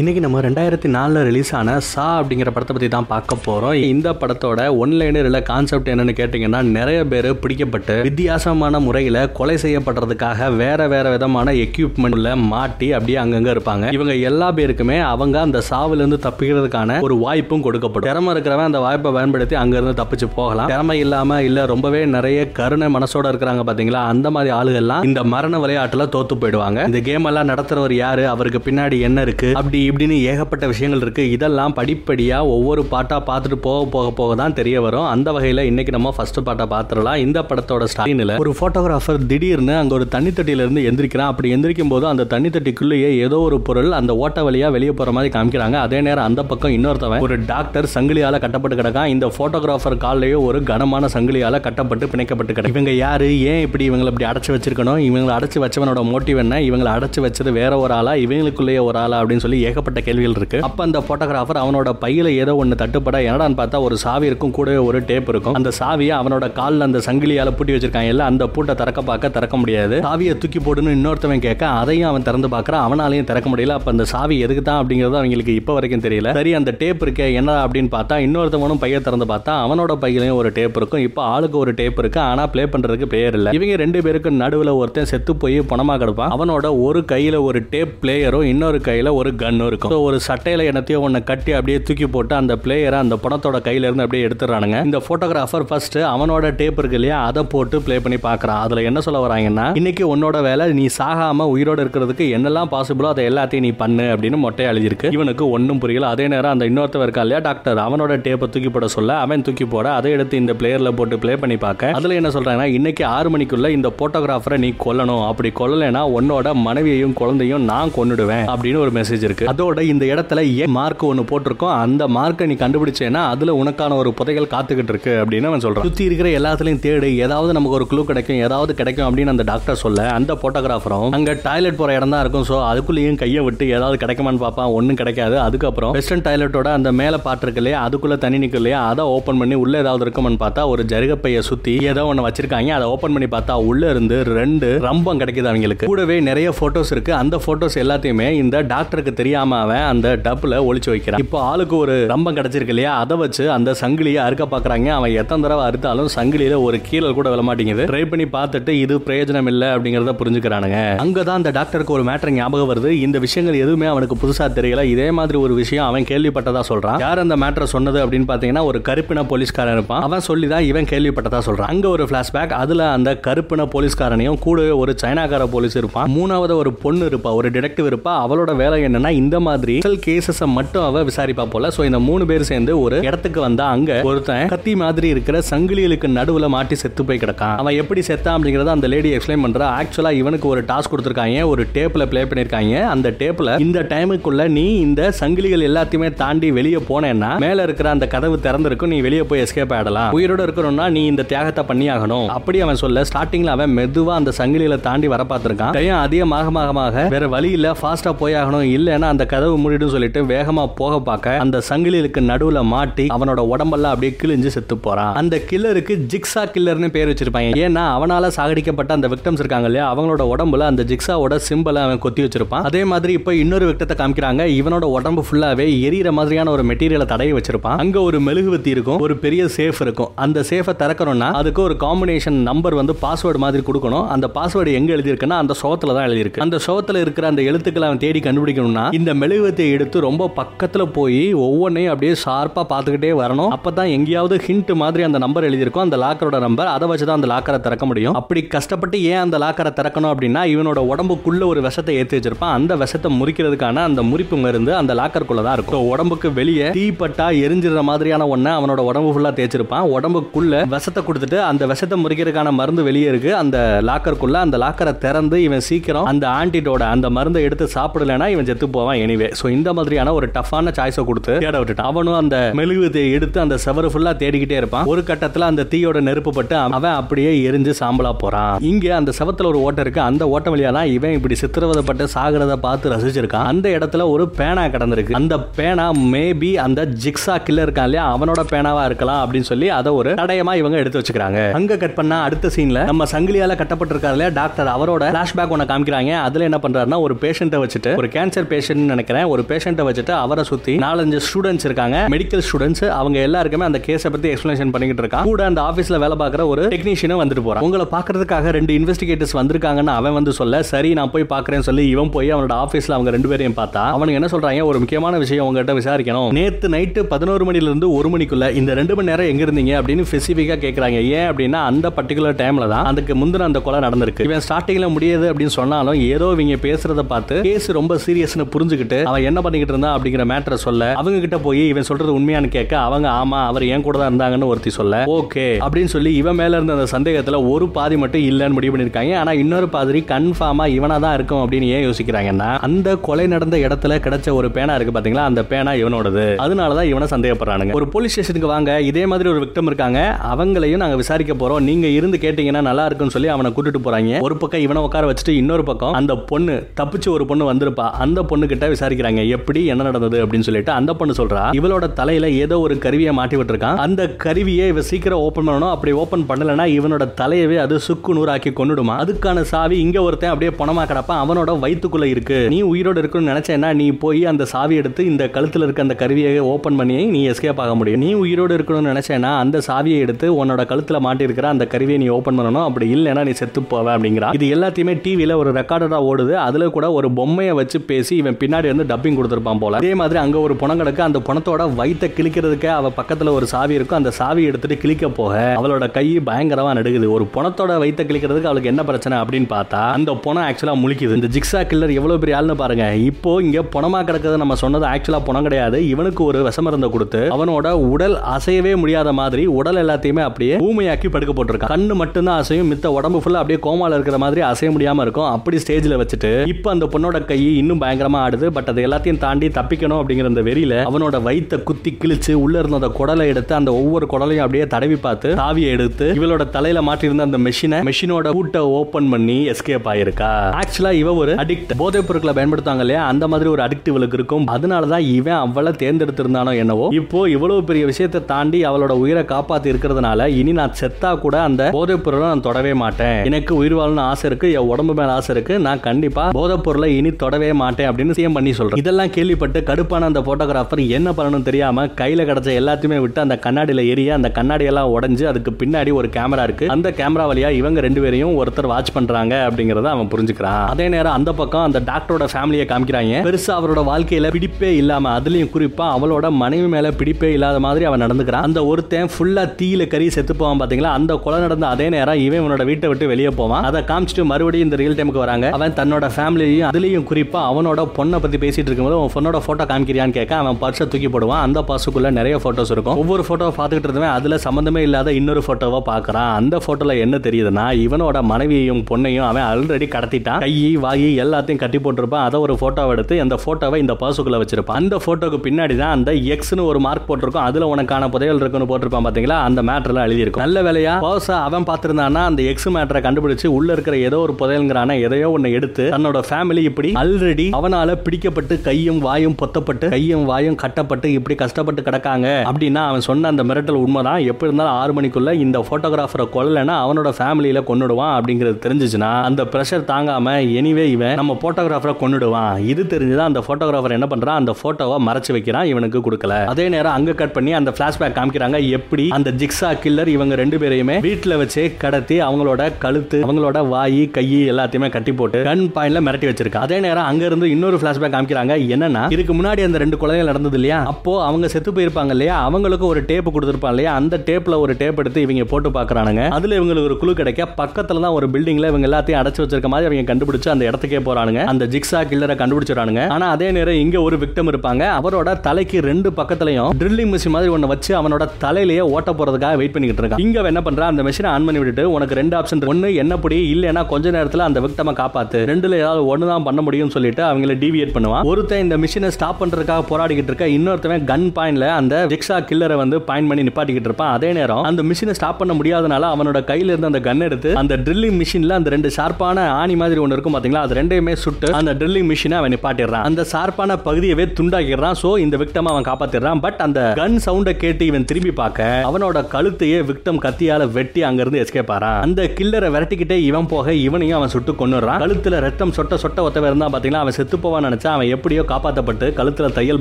[0.00, 4.62] இன்றைக்கி நம்ம ரெண்டாயிரத்தி நாலில் ரிலீஸ் ஆன சா அப்படிங்கிற படத்தை பற்றி தான் பார்க்க போகிறோம் இந்த படத்தோட
[4.84, 11.52] ஒன்லைனர் இல்லை கான்செப்ட் என்னன்னு கேட்டிங்கன்னா நிறைய பேர் பிடிக்கப்பட்டு வித்தியாசமான முறையில் கொலை செய்யப்படுறதுக்காக வேற வேற விதமான
[11.66, 13.92] எக்யூப்மெண்ட்ல மாட்டி அப்படியே அங்கங்கே இருப்பாங்க.
[13.98, 18.08] இவங்க எல்லா பேருக்குமே அவங்க அந்த சாவிலிருந்து தப்பிக்கிறதுக்கான ஒரு வாய்ப்பும் கொடுக்கப்படும்.
[18.10, 20.72] திறமை இருக்கிறவன் அந்த வாய்ப்பை பயன்படுத்தி அங்கேருந்து தப்பிச்சு போகலாம்.
[20.74, 26.10] திறமை இல்லாமல் இல்லை ரொம்பவே நிறைய கருணை மனசோட இருக்கிறாங்க பார்த்தீங்களா அந்த மாதிரி ஆளுகள்லாம் இந்த மரண விளையாட்டில்
[26.16, 26.88] தோத்து போயிடுவாங்க.
[26.92, 28.24] இந்த கேம் எல்லாம் நடத்துகிறவர் யார்?
[28.34, 33.84] அவருக்கு பின்னாடி என்ன இருக்குது அப்படி இப்படின்னு ஏகப்பட்ட விஷயங்கள் இருக்குது இதெல்லாம் படிப்படியாக ஒவ்வொரு பாட்டாக பார்த்துட்டு போக
[33.94, 35.08] போக போக தான் தெரிய வரும்.
[35.14, 37.18] அந்த வகையில் இன்றைக்கி நம்ம ஃபஸ்ட்டு பாட்டை பார்த்துடலாம்.
[37.24, 41.30] இந்த படத்தோட ஸ்டாலினில் ஒரு ஃபோட்டோகிராஃபர் திடீர்னு அங்கே ஒரு தண்ணி தட்டியிலேருந்து எந்திரிக்கிறான்.
[41.32, 45.32] அப்படி எந்திரிக்கும் போது அந்த தண்ணி தட்டிக்குள்ளேயே ஏதோ ஒரு பொருள் அந்த ஓட்ட வழியா வெளியே போகிற மாதிரி
[45.36, 45.78] காமிக்கிறாங்க.
[45.86, 49.10] அதே நேரம் அந்த பக்கம் இன்னொருத்தவன் ஒரு டாக்டர் சங்கிலியால் கட்டப்பட்டு கிடக்கான்.
[49.14, 52.74] இந்த ஃபோட்டோகிராஃபர் கால்லையோ ஒரு கனமான சங்கிலியால் கட்டப்பட்டு பிணைக்கப்பட்டு கிடக்கு.
[52.74, 53.26] இவங்க யார்?
[53.52, 55.00] ஏன் இப்படி இவங்களை இப்படி அடைச்சி வச்சிருக்கணும்?
[55.08, 56.60] இவங்களை அடைச்சி வச்சவனோட மோட்டிவ் என்ன?
[56.70, 58.14] இவங்களை அடைச்சி வச்சது வேற ஒரு ஆளா?
[58.24, 59.18] இவங்களுக்குள்ளேயே ஒரு ஆளா?
[59.22, 60.58] அப்படின்னு சொல்லி ஏகப்பட்ட கேள்விகள் இருக்கு.
[60.68, 64.98] அப்ப அந்த போட்டோகிராஃபர் அவனோட பையில ஏதோ ஒன்று தட்டுப்பட என்னடான்னு பார்த்தா ஒரு சாவி இருக்கும் கூடவே ஒரு
[65.10, 65.56] டேப் இருக்கும்.
[65.58, 69.96] அந்த சாவியை அவனோட காலில் அந்த சங்கிலியால பூட்டி வச்சிருக்காங்க இல்ல அந்த பூட்டை திறக்க பார்க்க திறக்க முடியாது.
[70.06, 73.76] சாவியை தூக்கி போடுன்னு இன்னொருத்தவன் கேட்க அதையும் அவன் திறந்து பார்க்கறான் அவனாலையும் திறக்க முடியல.
[73.78, 76.34] அப்ப அந்த சாவி எதுக்கு தான் அப்படிங்கிறது அவங்களுக்கு இப்போ வரைக்கும் தெரியல.
[76.38, 80.78] சரி அந்த டேப் இருக்கே என்ன அப்படின்னு பார்த்தா இன்னொருத்தவனும் பைய திறந்து பார்த்தா அவனோட பையிலையும் ஒரு டேப்
[80.80, 81.04] இருக்கும்.
[81.08, 83.56] இப்போ ஆளுக்கு ஒரு டேப் இருக்கு ஆனா ப்ளே பண்றதுக்கு பிளேயர் இல்ல.
[83.58, 86.32] இவங்க ரெண்டு பேருக்கு நடுவுல ஒருத்தன் செத்து போய் பணமா கிடப்பான்.
[86.36, 89.92] அவனோட ஒரு கையில ஒரு டேப் பிளேயரும் இன்னொரு கையில ஒரு கன்னும் இருக்கும்.
[89.94, 94.06] ஸோ ஒரு சட்டையில் என்னத்தையோ ஒன்று கட்டி அப்படியே தூக்கி போட்டு அந்த பிளேயரை அந்த பணத்தோட கையில இருந்து
[94.06, 97.18] அப்படியே எடுத்துறானுங்க இந்த ஃபோட்டோகிராஃபர் ஃபர்ஸ்ட் அவனோட டேப் இருக்கு இல்லையா?
[97.28, 98.60] அதை போட்டு ப்ளே பண்ணி பார்க்குறான்.
[98.64, 103.66] அதில் என்ன சொல்ல வராங்கன்னா இன்னைக்கு உன்னோட வேலை நீ சாகாம உயிரோடு இருக்கிறதுக்கு என்னெல்லாம் பாசிபிளோ அதை எல்லாத்தையும்
[103.68, 106.08] நீ பண்ணு அப்படின்னு மொட்டை எழுதியிருக்கு இவனுக்கு ஒன்றும் புரியல.
[106.14, 107.40] அதே நேரம் அந்த இன்னொருத்தவர் இருக்கா இல்லையா?
[107.48, 111.34] டாக்டர் அவனோட டேப்பை தூக்கி போட சொல்ல அவன் தூக்கி போட அதை எடுத்து இந்த பிளேயரில் போட்டு ப்ளே
[111.42, 111.92] பண்ணி பார்க்க.
[111.98, 115.24] அதில் என்ன சொல்கிறாங்கன்னா இன்னைக்கு ஆறு மணிக்குள்ள இந்த போட்டோகிராஃபரை நீ கொல்லணும்.
[115.30, 119.48] அப்படி கொல்லலைன்னா உன்னோட மனைவியையும் குழந்தையும் நான் கொன்னுடுவேன் அப்படின்னு ஒரு மெசேஜ் இருக்கு.
[119.54, 121.52] அதோட இந்த இடத்துல ஏன் மார்க் ஒன்று போட்டிருக்கோம்?
[121.84, 126.28] அந்த மார்க்கை நீ கண்டுபிடிச்சேன்னா அதில் உனக்கான ஒரு புதைகள் காத்துக்கிட்டு இருக்கு அப்படின்னு அவன் சொல்கிறான் சுற்றி இருக்கிற
[126.38, 126.92] எல்லாத்துலையும் தேடு
[127.24, 131.78] ஏதாவது நமக்கு ஒரு க்ளூ கிடைக்கும் ஏதாவது கிடைக்கும் அப்படின்னு அந்த டாக்டர் சொல்ல அந்த போட்டோகிராஃபரும் அங்கே டாய்லெட்
[131.78, 135.12] போகிற இடம் தான் இருக்கும் ஸோ அதுக்குள்ளேயும் கையை விட்டு ஏதாவது கிடைக்குமான்னு பார்ப்பான் ஒன்றும் கிடைக்காது.
[135.44, 139.78] அதுக்கப்புறம் வெஸ்டர்ன் டாய்லெட்டோட அந்த மேலே பாட்டிருக்கு இல்லையா அதுக்குள்ளே தண்ணி நிற்கும் இல்லையா அதை ஓப்பன் பண்ணி உள்ளே
[139.82, 141.12] ஏதாவது இருக்குமான்னு பார்த்தா ஒரு ஜருகப்பையை
[141.48, 145.86] சுற்றி ஏதோ ஒன்று வச்சிருக்காங்க அதை ஓப்பன் பண்ணி பார்த்தா உள்ளே இருந்து ரெண்டு ரம்பம் கிடைக்குது அவங்களுக்கு.
[145.86, 149.12] கூடவே நிறைய ஃபோட்டோஸ் இருக்குது அந்த ஃபோட்டோஸ் எல்லாத்தையுமே இந்த டாக்டருக்கு
[149.44, 151.22] தெரியாம அவன் அந்த டப்புல ஒழிச்சு வைக்கிறான்.
[151.24, 152.92] இப்போ ஆளுக்கு ஒரு ரம்பம் கிடைச்சிருக்கு இல்லையா?
[152.98, 157.42] அதை வச்சு அந்த சங்கிலியை அறுக்க பாக்குறாங்க அவன் எத்தனை தடவை அறுத்தாலும் சங்கிலியில ஒரு கீழல் கூட விழ
[157.42, 157.84] மாட்டேங்குது.
[157.84, 160.78] ட்ரை பண்ணி பார்த்துட்டு இது பிரயோஜனம் இல்லை அப்படிங்கறத புரிஞ்சுக்கிறானுங்க.
[161.04, 162.90] அங்கதான் அந்த டாக்டருக்கு ஒரு மேட்டர் ஞாபகம் வருது.
[163.06, 164.84] இந்த விஷயங்கள் எதுவுமே அவனுக்கு புதுசா தெரியல.
[164.94, 167.00] இதே மாதிரி ஒரு விஷயம் அவன் கேள்விப்பட்டதா சொல்றான்.
[167.06, 170.02] யார் அந்த மேட்டரை சொன்னது அப்படின்னு பாத்தீங்கன்னா ஒரு கருப்பின போலீஸ்காரன் இருப்பான்.
[170.02, 171.72] அவன் சொல்லி தான் இவன் கேள்விப்பட்டதா சொல்றான்.
[171.74, 176.10] அங்க ஒரு பிளாஷ்பேக் அதுல அந்த கருப்பின போலீஸ்காரனையும் கூடவே ஒரு சைனாக்கார போலீஸ் இருப்பான்.
[176.18, 178.12] மூணாவது ஒரு பொண்ணு இருப்பா ஒரு டிடெக்டிவ் இருப்பா.
[178.24, 181.68] அவளோட வேலை என்னன்னா இந்த மாதிரி கேசஸ் மட்டும் அவ விசாரிப்பா போல.
[181.76, 186.48] சோ இந்த மூணு பேர் சேர்ந்து ஒரு இடத்துக்கு வந்தா அங்க ஒருத்தன் கத்தி மாதிரி இருக்கிற சங்கிலிகளுக்கு நடுவுல
[186.54, 187.56] மாட்டி செத்து போய் கிடக்கான்.
[187.62, 189.68] அவன் எப்படி செத்தான் அப்படிங்கறத அந்த லேடி எக்ஸ்பிளைன் பண்றா.
[189.80, 191.46] ஆக்சுவலா இவனுக்கு ஒரு டாஸ்க் கொடுத்துருக்காங்க.
[191.52, 192.82] ஒரு டேப்ல பிளே பண்ணிருக்காங்க.
[192.94, 198.38] அந்த டேப்ல இந்த டைமுக்குள்ள நீ இந்த சங்கிலிகள் எல்லாத்தையுமே தாண்டி வெளியே போனேன்னா மேல இருக்கிற அந்த கதவு
[198.46, 198.92] திறந்திருக்கும்.
[198.94, 203.02] நீ வெளியே போய் எஸ்கேப் ஆடலாம் உயிரோட இருக்கணும்னா நீ இந்த தியாகத்தை பண்ணி ஆகணும் அப்படி அவன் சொல்ல
[203.12, 205.70] ஸ்டார்டிங்ல அவன் மெதுவா அந்த சங்கிலியில தாண்டி வர பார்த்திருக்கான்.
[205.70, 206.62] டைம் அதிகமாக
[207.10, 207.76] வேற வழி இல்ல.
[207.80, 208.66] ஃபாஸ்டா போய் ஆகணும்.
[208.76, 214.16] இல்லைன்னா அந்த கதவு மூடிடும் சொல்லிட்டு வேகமா போக பார்க்க அந்த சங்கிலிகளுக்கு நடுவுல மாட்டி அவனோட உடம்பெல்லாம் அப்படியே
[214.22, 215.14] கிழிஞ்சு செத்து போறான்.
[215.14, 217.50] அந்த கில்லருக்கு ஜிக்ஸா கில்லர்னு பேர் வச்சிருப்பாங்க.
[217.66, 219.86] ஏன்னா அவனால சாகடிக்கப்பட்ட அந்த விக்டம்ஸ் இருக்காங்க இல்லையா?
[219.94, 222.62] அவங்களோட உடம்புல அந்த ஜிக்ஸாவோட சிம்பிளை அவன் கொத்தி வச்சிருப்பான்.
[222.62, 224.44] அதே மாதிரி இப்போ இன்னொரு விக்டத்தை காமிக்கிறாங்க.
[224.60, 227.76] இவனோட உடம்பு ஃபுல்லாவே எரியற மாதிரியான ஒரு மெட்டீரியலை தடவி வச்சிருப்பான்.
[227.76, 229.00] அங்க ஒரு மெழுகுவத்தி இருக்கும்.
[229.00, 230.10] ஒரு பெரிய சேஃப் இருக்கும்.
[230.14, 234.06] அந்த சேஃபை திறக்கணும்னா அதுக்கு ஒரு காம்பினேஷன் நம்பர் வந்து பாஸ்வேர்டு மாதிரி கொடுக்கணும்.
[234.06, 236.44] அந்த பாஸ்வேர்டு எங்க எழுதியிருக்குன்னா அந்த சோகத்துல தான் எழுதியிருக்கு.
[236.46, 241.90] அந்த சோகத்துல இருக்கிற அந்த எழுத்துக்களை அவன் தேடி கண்டுபிடிக்கணும்னா இந்த மெழுகுவத்தை எடுத்து ரொம்ப பக்கத்துல போய் ஒவ்வொன்றையும்
[241.92, 243.50] அப்படியே ஷார்ப்பா பார்த்துக்கிட்டே வரணும்.
[243.56, 247.58] அப்பதான் எங்கேயாவது ஹிண்ட் மாதிரி அந்த நம்பர் எழுதியிருக்கும் அந்த லாக்கரோட நம்பர் அதை வச்சு தான் அந்த லாக்கரை
[247.66, 248.14] திறக்க முடியும்.
[248.20, 252.54] அப்படி கஷ்டப்பட்டு ஏன் அந்த லாக்கரை திறக்கணும் அப்படின்னா இவனோட உடம்புக்குள்ள ஒரு விஷத்தை ஏற்றி வச்சிருப்பான்.
[252.58, 258.28] அந்த விஷத்தை முறிக்கிறதுக்கான அந்த முறிப்பு மருந்து அந்த லாக்கருக்குள்ள தான் இருக்கும் உடம்புக்கு வெளியே தீப்பட்டா எரிஞ்சிடுற மாதிரியான
[258.36, 259.90] ஒன்றை அவனோட உடம்பு ஃபுல்லா தேய்ச்சிருப்பான்.
[259.98, 263.32] உடம்புக்குள்ள விஷத்தை கொடுத்துட்டு அந்த விஷத்தை முறிக்கிறதுக்கான மருந்து வெளியே இருக்கு.
[263.42, 263.58] அந்த
[263.90, 268.92] லாக்கருக்குள்ள அந்த லாக்கரை திறந்து இவன் சீக்கிரம் அந்த ஆன்டிடோட அந்த மருந்தை எடுத்து சாப்பிடலன்னா இவன் செத்து போவான்.
[269.02, 271.90] எனிவே ஸோ இந்த மாதிரியான ஒரு டஃப்பான சாய்ஸை கொடுத்து தேட விட்டுட்டான்.
[271.92, 274.86] அவனும் அந்த மெழுகுவத்தை எடுத்து அந்த செவரு ஃபுல்லாக தேடிக்கிட்டே இருப்பான்.
[274.92, 278.54] ஒரு கட்டத்தில் அந்த தீயோட நெருப்பு பட்டு அவன் அப்படியே எரிஞ்சு சாம்பலா போறான்.
[278.70, 280.02] இங்கே அந்த செவத்தில் ஒரு ஓட்டை இருக்கு.
[280.10, 283.48] அந்த ஓட்டம் வழியா தான் இவன் இப்படி சித்திரவதைப்பட்டு சாகிறத பார்த்து ரசிச்சிருக்கான்.
[283.52, 285.18] அந்த இடத்துல ஒரு பேனா கிடந்திருக்கு.
[285.20, 288.04] அந்த பேனா மேபி அந்த ஜிக்ஸா கில்லர் இருக்கான் இல்லையா?
[288.14, 291.40] அவனோட பேனாவா இருக்கலாம் அப்படின்னு சொல்லி அதை ஒரு தடயமா இவங்க எடுத்து வச்சுக்கிறாங்க.
[291.58, 294.32] அங்க கட் பண்ணா அடுத்த சீன்ல நம்ம சங்கிலியால கட்டப்பட்டிருக்காரு இல்லையா?
[294.40, 296.12] டாக்டர் அவரோட பிளாஷ்பேக் ஒன்று காமிக்கிறாங்க.
[296.26, 299.26] அதுல என்ன பண்றாருன்னா ஒரு பேஷண்ட்டை வச்சுட்டு ஒரு கேன்சர் பேஷண்ட் அப்படின்னு நினைக்கிறேன்.
[299.34, 301.96] ஒரு பேஷண்ட்டை வச்சுட்டு அவரை சுத்தி நாலஞ்சு ஸ்டூடெண்ட்ஸ் இருக்காங்க.
[302.14, 305.28] மெடிக்கல் ஸ்டூடெண்ட்ஸ் அவங்க எல்லாருக்குமே அந்த கேஸை பத்தி எக்ஸ்பிளேஷன் பண்ணிக்கிட்டு இருக்கான்.
[305.30, 307.64] கூட அந்த ஆபீஸ்ல வேலை பார்க்குற ஒரு டெக்னீஷியனும் வந்துட்டு போறான்.
[307.68, 312.32] உங்களை பார்க்கறதுக்காக ரெண்டு இன்வெஸ்டிகேட்டர்ஸ் வந்திருக்காங்கன்னு அவன் வந்து சொல்ல சரி நான் போய் பார்க்கறேன்னு சொல்லி இவன் போய்
[312.34, 314.64] அவனோட ஆபீஸ்ல அவங்க ரெண்டு பேரையும் பார்த்தா அவனுக்கு என்ன சொல்றாங்க?
[314.70, 316.30] ஒரு முக்கியமான விஷயம் உங்ககிட்ட விசாரிக்கணும்.
[316.38, 319.72] நேத்து நைட்டு பதினோரு மணில இருந்து ஒரு மணிக்குள்ள இந்த ரெண்டு மணி நேரம் எங்க இருந்தீங்க?
[319.80, 320.98] அப்படின்னு ஸ்பெசிஃபிக்கா கேக்குறாங்க.
[321.18, 324.26] ஏன் அப்படின்னா அந்த பர்டிகுலர் டைம்ல தான் அதுக்கு முந்தின அந்த கொலை நடந்திருக்கு.
[324.28, 329.40] இவன் ஸ்டார்டிங்ல முடியாது அப்படின்னு சொன்னாலும் ஏதோ இவங்க பேசுறத பார்த்து கேஸ் ரொம்ப சீரியஸ்னு புரிஞ்சுக்கிட்டு அவன் என்ன
[329.40, 333.64] பண்ணிக்கிட்டு இருந்தான் அப்படிங்கிற மேட்டரை சொல்ல அவங்க கிட்ட போய் இவன் சொல்றது உண்மையானு கேட்க அவங்க ஆமா அவர்
[333.64, 337.68] ஏன் கூட தான் இருந்தாங்கன்னு ஒருத்தி சொல்ல ஓகே அப்படின்னு சொல்லி இவன் மேல இருந்த அந்த சந்தேகத்துல ஒரு
[337.68, 342.50] பாதி மட்டும் இல்லைன்னு முடிவு பண்ணிருக்காங்க ஆனா இன்னொரு பாதிரி கன்ஃபார்மா இவனா தான் இருக்கும் அப்படின்னு ஏன் யோசிக்கிறாங்கன்னா
[342.68, 345.24] அந்த கொலை நடந்த இடத்துல கிடைச்ச ஒரு பேனா இருக்கு பாத்தீங்களா?
[345.30, 346.24] அந்த பேனா இவனோடது.
[346.44, 347.72] அதனாலதான் இவனை சந்தேகப்படுறானுங்க.
[347.72, 350.00] ஒரு போலீஸ் ஸ்டேஷனுக்கு வாங்க இதே மாதிரி ஒரு விக்டம் இருக்காங்க.
[350.32, 351.60] அவங்களையும் நாங்க விசாரிக்க போறோம்.
[351.60, 354.20] நீங்க இருந்து கேட்டீங்கன்னா நல்லா இருக்கும்னு சொல்லி அவனை கூட்டிட்டு போறாங்க.
[354.20, 357.86] ஒரு பக்கம் இவனை உட்கார வச்சுட்டு இன்னொரு பக்கம் அந்த பொண்ணு தப்பிச்சு ஒரு பொண்ணு வந்திருப்பா.
[358.04, 359.28] அந்த பொண்ணு கிட்ட விசாரிக்கிறாங்க.
[359.28, 363.76] எப்படி என்ன நடந்தது அப்படின்னு சொல்லிட்டு அந்த பொண்ணு சொல்றா இவளோட தலையில ஏதோ ஒரு கருவியை மாட்டி விட்டுருக்கான்.
[363.76, 365.70] அந்த கருவியை இவ சீக்கிரம் ஓபன் பண்ணணும்.
[365.70, 370.84] அப்படி ஓபன் பண்ணலனா இவனோட தலையவே அது சுக்கு நூறாக்கி கொண்டுடுமா அதுக்கான சாவி இங்க ஒருத்தன் அப்படியே பணமா
[370.84, 371.20] கிடப்பான்.
[371.24, 372.46] அவனோட வயிற்றுக்குள்ள இருக்கு.
[372.48, 376.76] நீ உயிரோட இருக்கணும்னு நினைச்சேன்னா நீ போய் அந்த சாவி எடுத்து இந்த கழுத்துல இருக்க அந்த கருவியை ஓபன்
[376.76, 378.00] பண்ணி நீ எஸ்கேப் ஆக முடியும்.
[378.00, 382.40] நீ உயிரோட இருக்கணும்னு நினைச்சேன்னா அந்த சாவியை எடுத்து உன்னோட கழுத்துல மாட்டி இருக்கிற அந்த கருவியை நீ ஓபன்
[382.40, 382.64] பண்ணணும்.
[382.64, 383.62] அப்படி இல்லைன்னா நீ செத்து போவ.
[383.64, 384.42] அப்படிங்கிறா.
[384.42, 386.32] இது எல்லாத்தையுமே டிவியில ஒரு ரெக்கார்டரா ஓடுது.
[386.32, 389.78] அதுல கூட ஒரு பொம்மையை வச்சு பேசி இவன் பின்னாடி பின்னாடி வந்து டப்பிங் கொடுத்துருப்பான் போல.
[389.82, 391.02] அதே மாதிரி அங்க ஒரு பணம் கிடக்கு.
[391.06, 393.98] அந்த பணத்தோட வயிற்ற கிழிக்கிறதுக்கு அவ பக்கத்துல ஒரு சாவி இருக்கும்.
[394.00, 397.06] அந்த சாவி எடுத்துட்டு கிழிக்க போக அவளோட கை பயங்கரமா நடுகுது.
[397.16, 401.18] ஒரு பணத்தோட வயித்தை கிழிக்கிறதுக்கு அவளுக்கு என்ன பிரச்சனை அப்படின்னு பார்த்தா அந்த பணம் ஆக்சுவலா முழிக்குது.
[401.18, 402.86] இந்த ஜிக்ஸா கில்லர் எவ்வளவு பெரிய ஆள்னு பாருங்க.
[403.10, 405.80] இப்போ இங்க பணமா கிடக்கிறது நம்ம சொன்னது ஆக்சுவலா பணம் கிடையாது.
[405.94, 411.72] இவனுக்கு ஒரு விஷமருந்தை கொடுத்து அவனோட உடல் அசையவே முடியாத மாதிரி உடல் எல்லாத்தையுமே அப்படியே ஊமையாக்கி படுக்க போட்டிருக்கான்.
[411.74, 412.70] கண்ணு மட்டும்தான் அசையும்.
[412.74, 415.30] மித்த உடம்பு ஃபுல்லா அப்படியே கோமால இருக்கிற மாதிரி அசைய முடியாம இருக்கும்.
[415.36, 418.43] அப்படி ஸ்டேஜ்ல வச்சுட்டு இப்போ அந்த பொண்ணோட கை இன்னும் பயங்கரமா ஆடுது.
[418.50, 422.90] பட் அது எல்லாத்தையும் தாண்டி தப்பிக்கணும் அப்படிங்கிற அந்த வெறியில அவனோட வயித்தை குத்தி கிழிச்சு உள்ள இருந்த அந்த
[422.98, 427.80] குடலை எடுத்து அந்த ஒவ்வொரு குடலையும் அப்படியே தடவி பார்த்து தாவியை எடுத்து இவளோட தலையில மாட்டியிருந்த அந்த மெஷினை
[427.90, 430.60] மெஷினோட பூட்டை ஓபன் பண்ணி எஸ்கேப் ஆயிருக்கா?
[430.60, 433.06] ஆக்சுவலா இவ ஒரு அடிக்ட் போதைப் பொருட்களை பயன்படுத்தாங்க இல்லையா?
[433.06, 434.46] அந்த மாதிரி ஒரு அடிக்ட் இவளுக்கு இருக்கும்.
[434.46, 436.88] அதனாலதான் இவன் அவளை தேர்ந்தெடுத்திருந்தானோ என்னவோ.
[436.92, 442.04] இப்போ இவ்வளவு பெரிய விஷயத்தை தாண்டி அவளோட உயிரை காப்பாத்தி இருக்கிறதுனால இனி நான் செத்தா கூட அந்த போதைப்
[442.04, 443.24] பொருளை நான் தொடவே மாட்டேன்.
[443.24, 445.58] எனக்கு உயிர் வாழணும் ஆசை இருக்கு என் உடம்பு மேல ஆசை இருக்கு.
[445.58, 448.80] நான் கண்டிப்பா போதைப் பொருளை இனி தொடவே மாட்டேன் அப்படின்னு பண்ணி சொல்றேன்.
[448.82, 454.12] இதெல்லாம் கேள்விப்பட்டு கடுப்பான அந்த போட்டோகிராஃபர் என்ன பண்ணணும் தெரியாம கையில கிடைச்ச எல்லாத்தையுமே விட்டு அந்த கண்ணாடியில எரிய
[454.18, 456.68] அந்த கண்ணாடி எல்லாம் உடைஞ்சு அதுக்கு பின்னாடி ஒரு கேமரா இருக்கு.
[456.74, 460.64] அந்த கேமரா வழியா இவங்க ரெண்டு பேரையும் ஒருத்தர் வாட்ச் பண்றாங்க அப்படிங்கறத அவன் புரிஞ்சுக்கிறான்.
[460.74, 463.22] அதே நேரம் அந்த பக்கம் அந்த டாக்டரோட ஃபேமிலியை காமிக்கிறாங்க.
[463.28, 468.48] பெருசா அவரோட வாழ்க்கையில பிடிப்பே இல்லாம அதுலயும் குறிப்பா அவளோட மனைவி மேல பிடிப்பே இல்லாத மாதிரி அவன் நடந்துக்கிறான்.
[468.48, 470.92] அந்த ஒருத்தன் ஃபுல்லா தீயில கறி செத்து போவான் பாத்தீங்களா?
[470.98, 473.64] அந்த கொலை நடந்த அதே நேரம் இவன் இவனோட வீட்டை விட்டு வெளியே போவான்.
[473.70, 475.46] அதை காமிச்சிட்டு மறுபடியும் இந்த ரியல் டைமுக்கு வராங்க.
[475.58, 480.32] அவன் தன்னோட ஃபேமிலியையும் அதுலயும் குறிப்பா அவனோட பொண்ணை பற்றி பேசிட்டு இருக்கும்போது உன் பொண்ணோட ஃபோட்டோ காமிக்கிறியான்னு கேட்க
[480.42, 481.42] அவன் பர்ஸை தூக்கி போடுவான்.
[481.46, 482.98] அந்த பர்ஸுக்குள்ளே நிறைய ஃபோட்டோஸ் இருக்கும்.
[483.02, 486.30] ஒவ்வொரு ஃபோட்டோவை பார்த்துக்கிட்டு இருந்தவன் அதில் சம்மந்தமே இல்லாத இன்னொரு ஃபோட்டோவை பார்க்குறான்.
[486.40, 490.40] அந்த ஃபோட்டோவில் என்ன தெரியுதுன்னா இவனோட மனைவியையும் பொண்ணையும் அவன் ஆல்ரெடி கடத்திட்டான்.
[490.44, 490.54] கை
[490.84, 492.24] வாயி எல்லாத்தையும் கட்டி போட்டிருப்பான்.
[492.28, 494.80] அதை ஒரு ஃபோட்டோவை எடுத்து அந்த ஃபோட்டோவை இந்த பர்ஸுக்குள்ளே வச்சிருப்பான்.
[494.82, 497.44] அந்த ஃபோட்டோக்கு பின்னாடி தான் அந்த எக்ஸ்னு ஒரு மார்க் போட்டிருக்கும்.
[497.48, 500.44] அதில் உனக்கான புதையல் இருக்குன்னு போட்டிருப்பான் பார்த்தீங்களா அந்த மேட்டரில் எழுதியிருக்கும்.
[500.46, 500.94] நல்ல வேலையா?
[501.06, 505.84] பர்ஸை அவன் பார்த்துருந்தானா அந்த எக்ஸ் மேட்டரை கண்டுபிடிச்சு உள்ள இருக்கிற ஏதோ ஒரு புதையல்ங்கிறான எதையோ ஒன்று எடுத்து
[505.94, 512.28] தன்னோட ஃபேமிலி இப்படி ஆல்ரெடி அவனால் பிடிக்கப்பட்டு கையும் வாயும் பொத்தப்பட்டு கையும் வாயும் கட்டப்பட்டு இப்படி கஷ்டப்பட்டு கிடக்காங்க
[512.50, 514.18] அப்படின்னா அவன் சொன்ன அந்த மிரட்டல் உண்மைதான்.
[514.30, 520.34] எப்படி இருந்தாலும் ஆறு மணிக்குள்ள இந்த போட்டோகிராஃபரை கொல்லலைன்னா அவனோட ஃபேமிலியில கொண்டுடுவான் அப்படிங்கிறது தெரிஞ்சிச்சுன்னா அந்த ப்ரெஷர் தாங்காம
[520.58, 524.38] எனிவே இவன் நம்ம போட்டோகிராஃபரை கொண்டுடுவான் இது தெரிஞ்சுதான் அந்த போட்டோகிராஃபர் என்ன பண்றான்?
[524.40, 526.44] அந்த போட்டோவை மறைச்சு வைக்கிறான் இவனுக்கு கொடுக்கல.
[526.44, 528.68] அதே நேரம் அங்க கட் பண்ணி அந்த பிளாஷ்பேக் காமிக்கிறாங்க.
[528.68, 529.08] எப்படி?
[529.08, 534.88] அந்த ஜிக்ஸா கில்லர் இவங்க ரெண்டு பேரையுமே வீட்டுல வச்சு கடத்தி அவங்களோட கழுத்து அவங்களோட வாய் கை எல்லாத்தையுமே
[534.88, 538.54] கட்டி போட்டு கன் பாயிண்ட்ல மிரட்டி வச்சிருக்கான் அதே நேரம் அங்க இருந்து இன்னொரு பிளாஷ்பேக் காமிக்கிறாங்க.
[538.74, 540.78] என்னன்னா இதுக்கு முன்னாடி அந்த ரெண்டு குழந்தைகள் நடந்தது இல்லையா?
[540.92, 542.36] அப்போ அவங்க செத்து போயிருப்பாங்க இல்லையா?
[542.48, 543.92] அவங்களுக்கு ஒரு டேப் கொடுத்துருப்பாங்க இல்லையா?
[544.00, 548.16] அந்த டேப்ல ஒரு டேப் எடுத்து இவங்க போட்டு பாக்குறானுங்க அதுல இவங்களுக்கு ஒரு குழு கிடைக்க பக்கத்துல தான்
[548.18, 551.40] ஒரு பில்டிங்ல இவங்க எல்லாத்தையும் அடைச்சு வச்சிருக்க மாதிரி அவங்க கண்டுபிடிச்சு அந்த இடத்துக்கே போறானுங்க.
[551.52, 553.02] அந்த ஜிக்ஸா கில்லரை கண்டுபிடிச்சிடறானுங்க.
[553.16, 554.82] ஆனா அதே நேரம் இங்க ஒரு விக்டம் இருப்பாங்க.
[555.00, 560.02] அவரோட தலைக்கு ரெண்டு பக்கத்துலயும் ட்ரில்லிங் மிஷின் மாதிரி ஒன்னு வச்சு அவனோட தலையிலேயே ஓட்ட போறதுக்காக வெயிட் பண்ணிக்கிட்டு
[560.02, 560.24] இருக்கான்.
[560.26, 560.92] இங்க என்ன பண்றான்?
[560.92, 563.38] அந்த மிஷினை ஆன் பண்ணி விட்டுட்டு உனக்கு ரெண்டு ஆப்ஷன் ஒன்னு என்ன புடி?
[563.54, 565.38] இல்லைன்னா கொஞ்ச நேரத்துல அந்த விக்டமை காப்பாத்து.
[565.50, 568.24] ரெண்டுல ஏதாவது ஒன்னு தான் பண்ண முடியும்னு சொல்லிட்டு அவங்கள டிவியேட் பண்ணுவான்.
[568.30, 573.28] ஒருத்தன் இந்த மிஷினை ஸ்டாப் பண்றதுக்காக போராடிக்கிட்டு இருக்க இன்னொருத்தவன் கன் பாயிண்ட்ல அந்த ஜிக்ஸா கில்லரை வந்து பாயிண்ட்
[573.30, 574.12] பண்ணி நிப்பாட்டிக்கிட்டு இருப்பான்.
[574.16, 578.18] அதே நேரம் அந்த மிஷினை ஸ்டாப் பண்ண முடியாதனால அவனோட கையில இருந்து அந்த கன் எடுத்து அந்த ட்ரில்லிங்
[578.20, 580.62] மிஷின்ல அந்த ரெண்டு ஷார்ப்பான ஆணி மாதிரி ஒன்று இருக்கும் பாத்தீங்களா?
[580.66, 583.06] அது ரெண்டையுமே சுட்டு அந்த ட்ரில்லிங் மிஷினை அவன் நிப்பாட்டிடுறான்.
[583.10, 584.98] அந்த ஷார்ப்பான பகுதியவே துண்டாக்கிடுறான்.
[585.02, 586.42] சோ இந்த விக்டம் அவன் காப்பாத்திடுறான்.
[586.46, 591.72] பட் அந்த கன் சவுண்டை கேட்டு இவன் திரும்பி பார்க்க அவனோட கழுத்தையே விக்டம் கத்தியால வெட்டி அங்கிருந்து எஸ்கேப்
[591.76, 592.00] ஆறான்.
[592.06, 596.68] அந்த கில்லரை விரட்டிக்கிட்டே இவன் போக இவனையும் அவன் சுட்டு கொண்டுறான் கழுத்துல ரத்தம் சொட்ட சொட்ட ஒத்தவ இருந்தா
[596.74, 599.80] பாத்தீங்கன்னா அவன் செத்து போவான் நினைச்சா அவன் எப்படியோ காப்பாற்றப்பட்டு கழுத்துல தையல்